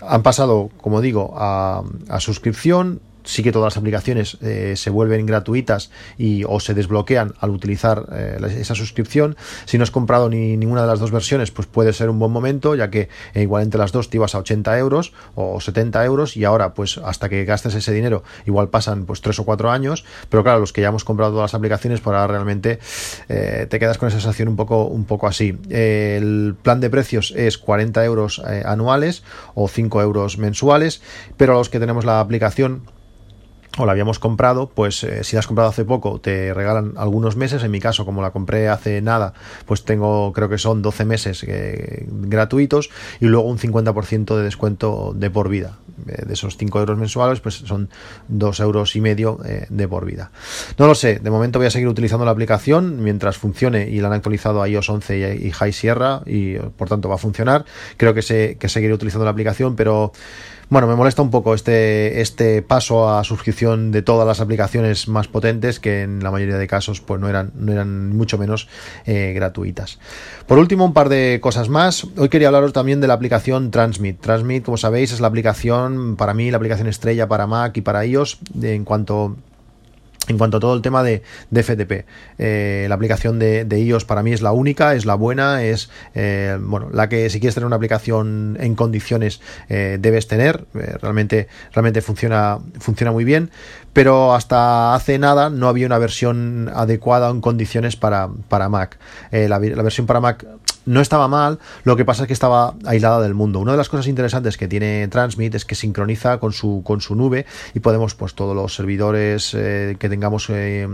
han 0.00 0.22
pasado, 0.22 0.70
como 0.80 1.00
digo, 1.00 1.34
a, 1.36 1.82
a 2.08 2.20
suscripción, 2.20 3.00
sí 3.24 3.42
que 3.42 3.52
todas 3.52 3.74
las 3.74 3.76
aplicaciones 3.76 4.38
eh, 4.42 4.74
se 4.76 4.90
vuelven 4.90 5.26
gratuitas 5.26 5.90
y 6.18 6.44
o 6.44 6.60
se 6.60 6.74
desbloquean 6.74 7.34
al 7.40 7.50
utilizar 7.50 8.06
eh, 8.12 8.38
esa 8.58 8.74
suscripción. 8.74 9.36
Si 9.64 9.78
no 9.78 9.84
has 9.84 9.90
comprado 9.90 10.28
ni 10.28 10.56
ninguna 10.56 10.82
de 10.82 10.86
las 10.88 11.00
dos 11.00 11.10
versiones, 11.10 11.50
pues 11.50 11.66
puede 11.66 11.92
ser 11.92 12.10
un 12.10 12.18
buen 12.18 12.32
momento, 12.32 12.74
ya 12.74 12.90
que 12.90 13.08
eh, 13.34 13.42
igual 13.42 13.62
entre 13.62 13.78
las 13.78 13.92
dos 13.92 14.10
te 14.10 14.16
ibas 14.16 14.34
a 14.34 14.38
80 14.38 14.78
euros 14.78 15.12
o 15.34 15.60
70 15.60 16.04
euros 16.04 16.36
y 16.36 16.44
ahora 16.44 16.74
pues 16.74 16.98
hasta 16.98 17.28
que 17.28 17.44
gastes 17.44 17.74
ese 17.74 17.92
dinero 17.92 18.22
igual 18.46 18.68
pasan 18.68 19.04
pues 19.06 19.20
3 19.20 19.38
o 19.40 19.44
4 19.44 19.70
años, 19.70 20.04
pero 20.28 20.42
claro, 20.42 20.60
los 20.60 20.72
que 20.72 20.80
ya 20.80 20.88
hemos 20.88 21.04
comprado 21.04 21.32
todas 21.32 21.52
las 21.52 21.54
aplicaciones, 21.54 22.00
por 22.00 22.14
ahora 22.14 22.26
realmente 22.26 22.78
te 23.28 23.78
quedas 23.78 23.98
con 23.98 24.08
esa 24.08 24.20
sensación 24.20 24.48
un 24.48 24.56
poco, 24.56 24.86
un 24.86 25.04
poco 25.04 25.26
así. 25.26 25.58
el 25.70 26.54
plan 26.62 26.80
de 26.80 26.90
precios 26.90 27.32
es 27.36 27.58
40 27.58 28.04
euros 28.04 28.40
anuales 28.64 29.22
o 29.54 29.68
5 29.68 30.02
euros 30.02 30.38
mensuales, 30.38 31.02
pero 31.36 31.54
a 31.54 31.56
los 31.56 31.68
que 31.68 31.80
tenemos 31.80 32.04
la 32.04 32.20
aplicación 32.20 32.82
o 33.78 33.86
la 33.86 33.92
habíamos 33.92 34.18
comprado, 34.18 34.68
pues 34.68 35.02
eh, 35.04 35.24
si 35.24 35.36
la 35.36 35.40
has 35.40 35.46
comprado 35.46 35.70
hace 35.70 35.84
poco 35.84 36.20
te 36.20 36.52
regalan 36.52 36.92
algunos 36.96 37.36
meses, 37.36 37.62
en 37.62 37.70
mi 37.70 37.80
caso 37.80 38.04
como 38.04 38.20
la 38.20 38.30
compré 38.30 38.68
hace 38.68 39.00
nada, 39.00 39.32
pues 39.66 39.84
tengo 39.84 40.32
creo 40.32 40.48
que 40.48 40.58
son 40.58 40.82
12 40.82 41.04
meses 41.04 41.44
eh, 41.46 42.06
gratuitos 42.08 42.90
y 43.20 43.26
luego 43.26 43.48
un 43.48 43.58
50% 43.58 44.36
de 44.36 44.42
descuento 44.42 45.12
de 45.14 45.30
por 45.30 45.48
vida. 45.48 45.78
Eh, 46.08 46.24
de 46.26 46.34
esos 46.34 46.56
5 46.56 46.80
euros 46.80 46.98
mensuales 46.98 47.40
pues 47.40 47.56
son 47.56 47.88
2 48.28 48.60
euros 48.60 48.96
y 48.96 49.00
medio 49.00 49.38
de 49.68 49.88
por 49.88 50.04
vida. 50.04 50.30
No 50.78 50.86
lo 50.86 50.94
sé, 50.94 51.18
de 51.18 51.30
momento 51.30 51.58
voy 51.58 51.66
a 51.66 51.70
seguir 51.70 51.88
utilizando 51.88 52.24
la 52.24 52.30
aplicación 52.30 53.02
mientras 53.02 53.36
funcione 53.38 53.88
y 53.88 54.00
la 54.00 54.08
han 54.08 54.14
actualizado 54.14 54.62
a 54.62 54.68
iOS 54.68 54.88
11 54.90 55.38
y, 55.40 55.50
High 55.50 55.72
Sierra 55.72 56.22
y 56.26 56.56
por 56.56 56.88
tanto 56.88 57.08
va 57.08 57.16
a 57.16 57.18
funcionar. 57.18 57.64
Creo 57.96 58.14
que, 58.14 58.22
se, 58.22 58.56
que 58.58 58.68
seguiré 58.68 58.94
utilizando 58.94 59.24
la 59.24 59.30
aplicación, 59.30 59.76
pero 59.76 60.12
bueno, 60.68 60.86
me 60.86 60.94
molesta 60.94 61.22
un 61.22 61.30
poco 61.30 61.54
este, 61.54 62.20
este 62.20 62.62
paso 62.62 63.10
a 63.10 63.24
suscripción 63.24 63.92
de 63.92 64.02
todas 64.02 64.26
las 64.26 64.40
aplicaciones 64.40 65.08
más 65.08 65.28
potentes 65.28 65.80
que 65.80 66.02
en 66.02 66.22
la 66.22 66.30
mayoría 66.30 66.56
de 66.56 66.66
casos 66.66 67.00
pues 67.00 67.20
no 67.20 67.28
eran, 67.28 67.52
no 67.54 67.72
eran 67.72 68.16
mucho 68.16 68.38
menos 68.38 68.68
eh, 69.04 69.32
gratuitas. 69.34 69.98
Por 70.46 70.58
último, 70.58 70.84
un 70.84 70.92
par 70.92 71.08
de 71.08 71.40
cosas 71.42 71.68
más. 71.68 72.06
Hoy 72.16 72.28
quería 72.28 72.48
hablaros 72.48 72.72
también 72.72 73.00
de 73.00 73.06
la 73.06 73.14
aplicación 73.14 73.70
Transmit. 73.70 74.20
Transmit, 74.20 74.64
como 74.64 74.76
sabéis, 74.76 75.12
es 75.12 75.20
la 75.20 75.28
aplicación, 75.28 76.16
para 76.16 76.34
mí, 76.34 76.50
la 76.50 76.56
aplicación 76.56 76.88
estrella 76.88 77.28
para 77.28 77.46
Mac 77.46 77.76
y 77.76 77.80
para 77.80 78.04
iOS 78.04 78.38
en 78.62 78.84
cuanto 78.84 79.36
en 80.28 80.38
cuanto 80.38 80.58
a 80.58 80.60
todo 80.60 80.74
el 80.74 80.82
tema 80.82 81.02
de, 81.02 81.22
FTP, 81.52 82.06
eh, 82.38 82.86
la 82.88 82.94
aplicación 82.94 83.38
de, 83.38 83.66
iOS 83.78 84.04
para 84.04 84.22
mí 84.22 84.32
es 84.32 84.40
la 84.40 84.52
única, 84.52 84.94
es 84.94 85.04
la 85.04 85.14
buena, 85.14 85.64
es 85.64 85.90
eh, 86.14 86.58
bueno, 86.60 86.90
la 86.92 87.08
que 87.08 87.28
si 87.30 87.40
quieres 87.40 87.54
tener 87.54 87.66
una 87.66 87.76
aplicación 87.76 88.56
en 88.60 88.74
condiciones 88.74 89.40
eh, 89.68 89.98
debes 90.00 90.28
tener. 90.28 90.64
realmente, 90.72 91.48
realmente 91.72 92.02
funciona, 92.02 92.58
funciona 92.78 93.10
muy 93.10 93.24
bien, 93.24 93.50
pero 93.92 94.34
hasta 94.34 94.94
hace 94.94 95.18
nada 95.18 95.50
no 95.50 95.68
había 95.68 95.86
una 95.86 95.98
versión 95.98 96.70
adecuada 96.74 97.28
en 97.30 97.40
condiciones 97.40 97.96
para, 97.96 98.28
para 98.48 98.68
Mac. 98.68 98.98
la 99.32 99.58
versión 99.58 100.06
para 100.06 100.20
Mac 100.20 100.46
no 100.86 101.00
estaba 101.00 101.28
mal, 101.28 101.58
lo 101.84 101.96
que 101.96 102.04
pasa 102.04 102.22
es 102.22 102.26
que 102.26 102.32
estaba 102.32 102.74
aislada 102.84 103.20
del 103.20 103.34
mundo. 103.34 103.60
Una 103.60 103.72
de 103.72 103.78
las 103.78 103.88
cosas 103.88 104.06
interesantes 104.06 104.56
que 104.56 104.68
tiene 104.68 105.08
Transmit 105.08 105.54
es 105.54 105.64
que 105.64 105.74
sincroniza 105.74 106.38
con 106.38 106.52
su, 106.52 106.82
con 106.84 107.00
su 107.00 107.14
nube 107.14 107.46
y 107.74 107.80
podemos, 107.80 108.14
pues 108.14 108.34
todos 108.34 108.54
los 108.56 108.74
servidores 108.74 109.54
eh, 109.54 109.96
que 109.98 110.08
tengamos 110.08 110.48
eh, 110.50 110.86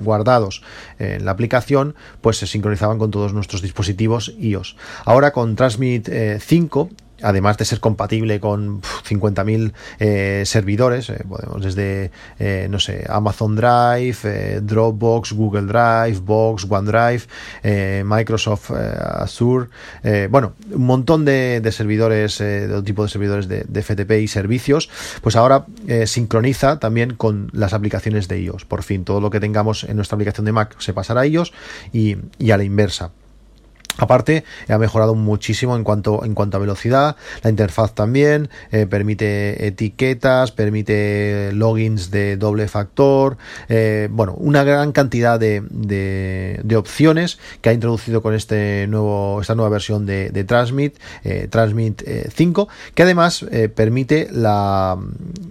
guardados 0.00 0.62
en 0.98 1.24
la 1.24 1.32
aplicación, 1.32 1.94
pues 2.20 2.38
se 2.38 2.46
sincronizaban 2.46 2.98
con 2.98 3.10
todos 3.10 3.32
nuestros 3.32 3.62
dispositivos 3.62 4.32
iOS. 4.38 4.76
Ahora 5.04 5.32
con 5.32 5.56
Transmit 5.56 6.08
5 6.38 6.88
eh, 6.90 7.01
además 7.22 7.56
de 7.58 7.64
ser 7.64 7.80
compatible 7.80 8.40
con 8.40 8.82
50.000 8.82 9.72
eh, 9.98 10.42
servidores, 10.46 11.08
eh, 11.10 11.24
podemos 11.28 11.62
desde, 11.62 12.10
eh, 12.38 12.66
no 12.70 12.78
sé, 12.78 13.04
Amazon 13.08 13.56
Drive, 13.56 14.60
Dropbox, 14.62 15.32
Google 15.32 15.62
Drive, 15.62 16.20
Box, 16.20 16.66
OneDrive, 16.68 17.22
Microsoft 18.04 18.70
Azure, 18.70 19.68
bueno, 20.30 20.52
un 20.70 20.86
montón 20.86 21.24
de, 21.24 21.62
servidores, 21.72 22.38
de 22.38 22.68
todo 22.68 22.82
tipo 22.82 23.02
de 23.02 23.08
servidores 23.08 23.48
de, 23.48 23.82
FTP 23.82 24.12
y 24.22 24.28
servicios, 24.28 24.90
pues 25.22 25.36
ahora 25.36 25.66
sincroniza 26.06 26.78
también 26.78 27.14
con 27.14 27.50
las 27.52 27.72
aplicaciones 27.72 28.28
de 28.28 28.40
iOS. 28.40 28.64
Por 28.64 28.82
fin, 28.82 29.04
todo 29.04 29.20
lo 29.20 29.30
que 29.30 29.40
tengamos 29.40 29.84
en 29.84 29.96
nuestra 29.96 30.16
aplicación 30.16 30.44
de 30.44 30.52
Mac 30.52 30.76
se 30.78 30.92
pasará 30.92 31.22
a 31.22 31.26
iOS 31.26 31.52
y 31.92 32.16
a 32.50 32.56
la 32.56 32.64
inversa. 32.64 33.10
Aparte, 33.98 34.44
ha 34.68 34.78
mejorado 34.78 35.14
muchísimo 35.14 35.76
en 35.76 35.84
cuanto, 35.84 36.24
en 36.24 36.34
cuanto 36.34 36.56
a 36.56 36.60
velocidad, 36.60 37.16
la 37.42 37.50
interfaz 37.50 37.94
también, 37.94 38.48
eh, 38.70 38.86
permite 38.86 39.66
etiquetas, 39.66 40.50
permite 40.50 41.50
logins 41.52 42.10
de 42.10 42.36
doble 42.38 42.68
factor, 42.68 43.36
eh, 43.68 44.08
bueno, 44.10 44.34
una 44.38 44.64
gran 44.64 44.92
cantidad 44.92 45.38
de, 45.38 45.62
de, 45.70 46.76
opciones 46.76 47.38
que 47.60 47.68
ha 47.68 47.72
introducido 47.74 48.22
con 48.22 48.32
este 48.34 48.86
nuevo, 48.88 49.40
esta 49.42 49.54
nueva 49.54 49.68
versión 49.68 50.06
de, 50.06 50.44
Transmit, 50.44 50.96
eh, 51.22 51.48
Transmit 51.50 52.02
5, 52.34 52.68
que 52.94 53.02
además 53.02 53.44
permite, 53.74 54.28
la, 54.32 54.98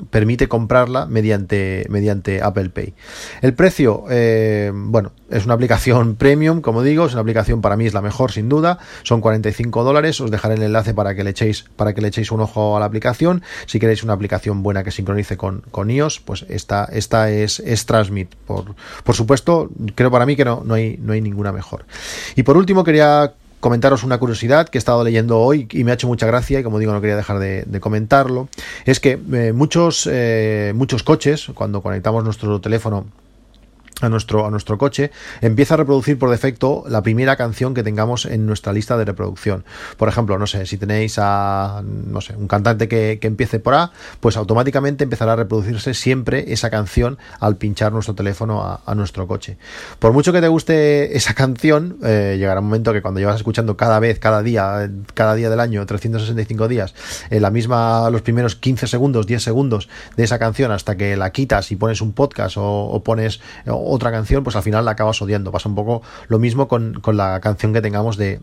permite 0.10 0.48
comprarla 0.48 1.06
mediante, 1.06 1.86
mediante 1.90 2.42
Apple 2.42 2.70
Pay. 2.70 2.96
El 3.44 3.54
precio, 3.54 4.06
bueno, 4.74 5.12
es 5.30 5.46
una 5.46 5.54
aplicación 5.54 6.16
premium, 6.18 6.62
como 6.62 6.82
digo, 6.82 7.06
es 7.06 7.14
una 7.14 7.22
aplicación 7.22 7.62
para 7.62 7.78
mí 7.78 7.86
es 7.86 7.94
la 7.94 8.02
mejor 8.02 8.31
sin 8.32 8.50
duda, 8.50 8.80
son 9.04 9.22
45 9.22 9.84
dólares, 9.84 10.20
os 10.22 10.32
dejaré 10.32 10.56
el 10.56 10.64
enlace 10.64 10.94
para 10.94 11.16
que 11.16 11.24
le 11.24 11.32
echéis, 11.32 11.66
para 11.76 11.94
que 11.94 12.02
le 12.02 12.08
echéis 12.08 12.32
un 12.32 12.42
ojo 12.42 12.78
a 12.78 12.80
la 12.80 12.86
aplicación, 12.86 13.44
si 13.66 13.80
queréis 13.80 14.04
una 14.04 14.14
aplicación 14.14 14.64
buena 14.64 14.84
que 14.84 14.92
sincronice 14.92 15.38
con, 15.38 15.62
con 15.72 15.90
iOS, 15.90 16.20
pues 16.20 16.46
esta, 16.50 16.86
esta 16.86 17.30
es, 17.30 17.60
es 17.60 17.86
Transmit, 17.86 18.34
por, 18.48 18.76
por 19.04 19.16
supuesto, 19.16 19.70
creo 19.96 20.12
para 20.12 20.26
mí 20.26 20.36
que 20.36 20.46
no, 20.46 20.64
no, 20.66 20.74
hay, 20.74 20.98
no 21.02 21.14
hay 21.14 21.22
ninguna 21.22 21.52
mejor. 21.52 21.86
Y 22.36 22.44
por 22.44 22.58
último 22.58 22.84
quería 22.84 23.34
comentaros 23.62 24.04
una 24.04 24.18
curiosidad 24.18 24.68
que 24.68 24.78
he 24.78 24.80
estado 24.80 25.04
leyendo 25.04 25.40
hoy 25.40 25.68
y 25.72 25.84
me 25.86 25.92
ha 25.92 25.94
hecho 25.94 26.08
mucha 26.08 26.26
gracia 26.26 26.60
y 26.60 26.64
como 26.64 26.80
digo 26.80 26.92
no 26.92 27.00
quería 27.00 27.16
dejar 27.16 27.40
de, 27.40 27.80
comentarlo. 27.80 28.50
Es 28.86 29.00
que 29.00 29.20
eh, 29.34 29.54
muchos 29.54 30.10
eh, 30.12 30.74
muchos 30.76 31.04
coches 31.04 31.48
cuando 31.54 31.82
conectamos 31.82 32.24
nuestro 32.24 32.60
teléfono 32.60 33.06
a 34.02 34.10
nuestro, 34.10 34.46
a 34.46 34.52
nuestro 34.52 34.78
coche, 34.78 35.12
empieza 35.42 35.76
a 35.76 35.78
reproducir 35.78 36.20
por 36.20 36.30
defecto 36.30 36.84
la 36.88 37.02
primera 37.02 37.36
canción 37.36 37.74
que 37.74 37.84
tengamos 37.84 38.26
en 38.26 38.46
nuestra 38.46 38.74
lista 38.74 38.98
de 38.98 39.06
reproducción. 39.06 39.64
Por 39.98 40.10
ejemplo, 40.10 40.38
no 40.38 40.48
sé, 40.48 40.66
si 40.66 40.78
tenéis 40.78 41.18
a, 41.18 41.84
no 41.86 42.22
sé, 42.22 42.36
un 42.36 42.48
cantante 42.48 42.88
que, 42.88 43.20
empiece 43.22 43.60
por 43.60 43.76
A, 43.76 43.92
pues 44.20 44.36
automáticamente 44.36 45.06
empezará 45.06 45.34
a 45.34 45.36
reproducirse 45.38 45.94
siempre 45.94 46.52
esa 46.52 46.70
canción 46.70 47.18
al 47.40 47.56
pinchar 47.56 47.94
nuestro 47.94 48.14
teléfono 48.14 48.80
a, 48.86 48.96
nuestro 48.96 49.26
coche. 49.26 49.58
Por 50.00 50.12
mucho 50.12 50.34
que 50.34 50.42
te 50.42 50.50
guste 50.50 51.16
esa 51.16 51.34
canción, 51.34 51.98
eh, 52.04 52.36
llegará 52.38 52.60
un 52.60 52.66
momento 52.66 52.92
que 52.92 53.02
cuando 53.02 53.22
llevas 53.22 53.38
escuchando 53.38 53.78
cada 53.78 54.00
vez, 54.00 54.20
cada 54.20 54.44
día, 54.44 54.92
cada 55.14 55.34
día 55.36 55.50
del 55.50 55.62
año, 55.62 55.86
365 55.86 56.68
días, 56.68 56.94
la 57.30 57.50
misma, 57.52 58.10
los 58.10 58.22
primeros 58.22 58.56
15 58.56 58.88
segundos, 58.88 59.28
10 59.28 59.42
segundos 59.42 59.88
de 60.18 60.24
esa 60.24 60.40
canción 60.40 60.72
hasta 60.72 60.98
que 60.98 61.16
la 61.16 61.32
quitas 61.32 61.72
y 61.72 61.76
pones 61.76 62.02
un 62.02 62.14
podcast 62.14 62.58
o, 62.58 63.02
pones 63.04 63.42
otra 63.92 64.12
canción, 64.12 64.44
pues 64.44 64.56
al 64.56 64.64
final 64.64 64.86
la 64.86 64.92
acabas 64.92 65.22
odiando. 65.22 65.52
Pasa 65.52 65.70
un 65.70 65.76
poco 65.76 66.02
lo 66.28 66.40
mismo 66.40 66.68
con, 66.68 67.02
la 67.14 67.40
canción 67.42 67.74
que 67.74 67.82
tengamos 67.82 68.18
de, 68.18 68.40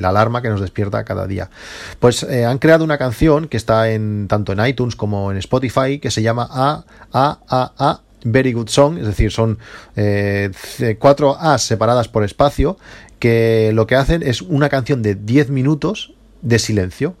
la 0.00 0.10
alarma 0.10 0.42
que 0.42 0.48
nos 0.48 0.60
despierta 0.60 1.04
cada 1.04 1.26
día. 1.26 1.50
Pues 1.98 2.22
eh, 2.24 2.44
han 2.44 2.58
creado 2.58 2.84
una 2.84 2.98
canción 2.98 3.48
que 3.48 3.56
está 3.56 3.90
en 3.90 4.28
tanto 4.28 4.52
en 4.52 4.64
iTunes 4.66 4.96
como 4.96 5.30
en 5.30 5.38
Spotify 5.38 5.98
que 5.98 6.10
se 6.10 6.22
llama 6.22 6.48
A 6.50 6.84
A 7.12 7.38
A 7.48 7.72
A 7.78 8.00
Very 8.24 8.52
Good 8.52 8.68
Song, 8.68 8.98
es 8.98 9.06
decir, 9.06 9.32
son 9.32 9.58
eh, 9.96 10.50
cuatro 10.98 11.38
A's 11.40 11.62
separadas 11.62 12.08
por 12.08 12.22
espacio 12.22 12.76
que 13.18 13.70
lo 13.74 13.86
que 13.86 13.96
hacen 13.96 14.22
es 14.22 14.42
una 14.42 14.68
canción 14.68 15.02
de 15.02 15.14
10 15.14 15.50
minutos 15.50 16.12
de 16.42 16.58
silencio 16.58 17.14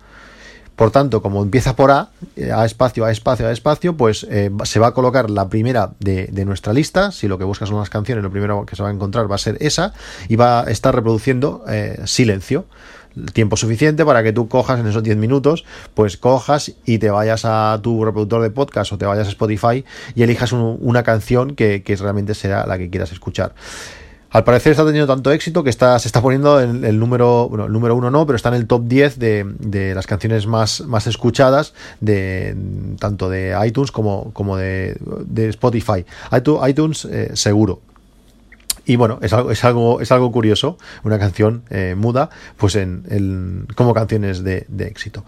Por 0.80 0.92
tanto, 0.92 1.20
como 1.20 1.42
empieza 1.42 1.76
por 1.76 1.90
A, 1.90 2.08
eh, 2.36 2.52
A 2.52 2.64
espacio, 2.64 3.04
A 3.04 3.10
espacio, 3.10 3.46
A 3.46 3.52
espacio, 3.52 3.98
pues 3.98 4.26
eh, 4.30 4.50
se 4.64 4.80
va 4.80 4.86
a 4.86 4.94
colocar 4.94 5.28
la 5.28 5.46
primera 5.50 5.90
de, 5.98 6.30
nuestra 6.46 6.72
lista. 6.72 7.12
Si 7.12 7.28
lo 7.28 7.36
que 7.36 7.44
buscas 7.44 7.68
son 7.68 7.78
las 7.78 7.90
canciones, 7.90 8.24
lo 8.24 8.30
primero 8.30 8.64
que 8.64 8.76
se 8.76 8.82
va 8.82 8.88
a 8.88 8.92
encontrar 8.92 9.30
va 9.30 9.34
a 9.34 9.38
ser 9.38 9.58
esa 9.60 9.92
y 10.26 10.36
va 10.36 10.60
a 10.62 10.70
estar 10.70 10.94
reproduciendo 10.94 11.66
eh, 11.68 12.00
silencio 12.06 12.64
tiempo 13.34 13.58
suficiente 13.58 14.06
para 14.06 14.22
que 14.22 14.32
tú 14.32 14.48
cojas 14.48 14.80
en 14.80 14.86
esos 14.86 15.02
10 15.02 15.18
minutos, 15.18 15.66
pues 15.92 16.16
cojas 16.16 16.72
y 16.86 16.96
te 16.96 17.10
vayas 17.10 17.44
a 17.44 17.78
tu 17.82 18.02
reproductor 18.02 18.40
de 18.40 18.50
podcast 18.50 18.90
o 18.92 18.96
te 18.96 19.04
vayas 19.04 19.26
a 19.26 19.30
Spotify 19.30 19.84
y 20.14 20.22
elijas 20.22 20.52
un, 20.52 20.78
una 20.80 21.02
canción 21.02 21.56
que, 21.56 21.82
que, 21.82 21.96
realmente 21.96 22.32
será 22.32 22.66
la 22.66 22.78
que 22.78 22.88
quieras 22.88 23.12
escuchar. 23.12 23.52
Al 24.30 24.44
parecer 24.44 24.72
está 24.72 24.84
teniendo 24.84 25.12
tanto 25.12 25.32
éxito 25.32 25.64
que 25.64 25.70
está, 25.70 25.98
se 25.98 26.06
está 26.06 26.22
poniendo 26.22 26.60
el, 26.60 26.84
el 26.84 26.98
número, 27.00 27.48
bueno, 27.48 27.66
el 27.66 27.72
número 27.72 27.96
uno 27.96 28.10
no, 28.10 28.26
pero 28.26 28.36
está 28.36 28.48
en 28.50 28.54
el 28.54 28.66
top 28.66 28.84
10 28.86 29.18
de, 29.18 29.44
de 29.58 29.94
las 29.94 30.06
canciones 30.06 30.46
más, 30.46 30.82
más 30.82 31.08
escuchadas 31.08 31.74
de 32.00 32.56
tanto 32.98 33.28
de 33.28 33.56
iTunes 33.66 33.90
como, 33.90 34.32
como 34.32 34.56
de, 34.56 34.96
de 35.26 35.48
Spotify. 35.48 36.04
iTunes 36.68 37.04
eh, 37.06 37.30
seguro. 37.34 37.80
Y 38.84 38.96
bueno, 38.96 39.18
es 39.22 39.32
algo, 39.32 39.50
es 39.50 39.64
algo, 39.64 40.00
es 40.00 40.12
algo 40.12 40.32
curioso, 40.32 40.78
una 41.04 41.18
canción 41.18 41.62
eh, 41.70 41.94
muda, 41.96 42.30
pues 42.56 42.76
en, 42.76 43.04
en, 43.08 43.66
como 43.74 43.94
canciones 43.94 44.42
de, 44.42 44.66
éxito. 44.78 45.24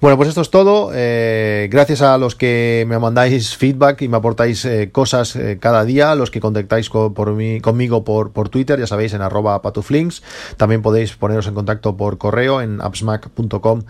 Bueno, 0.00 0.16
pues 0.16 0.28
esto 0.28 0.40
es 0.40 0.50
todo. 0.50 0.90
Eh, 0.94 1.68
gracias 1.70 2.02
a 2.02 2.18
los 2.18 2.34
que 2.34 2.84
me 2.88 2.98
mandáis 2.98 3.56
feedback 3.56 4.02
y 4.02 4.08
me 4.08 4.18
aportáis 4.18 4.64
eh, 4.64 4.90
cosas 4.92 5.38
cada 5.60 5.84
día, 5.84 6.14
los 6.14 6.30
que 6.30 6.40
contactáis 6.40 6.90
con, 6.90 7.14
por 7.14 7.32
mí, 7.32 7.60
conmigo 7.60 8.04
por, 8.04 8.32
por 8.32 8.48
Twitter, 8.48 8.78
ya 8.78 8.86
sabéis, 8.86 9.14
en 9.14 9.22
arroba 9.22 9.62
patuflinks. 9.62 10.22
También 10.56 10.82
podéis 10.82 11.14
poneros 11.16 11.46
en 11.46 11.54
contacto 11.54 11.96
por 11.96 12.18
correo 12.18 12.60
en 12.60 12.80
appsmac.com 12.80 13.82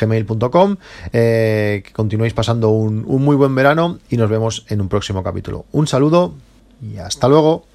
gmail.com. 0.00 0.76
que 1.12 1.90
continuéis 1.92 2.34
pasando 2.34 2.70
un 2.70 3.04
muy 3.04 3.36
buen 3.36 3.54
verano 3.54 3.98
y 4.08 4.16
nos 4.16 4.30
vemos 4.30 4.64
en 4.68 4.80
un 4.80 4.88
próximo 4.88 5.22
capítulo. 5.22 5.64
Un 5.72 5.86
saludo 5.86 6.34
y 6.80 6.98
hasta 6.98 7.28
luego. 7.28 7.69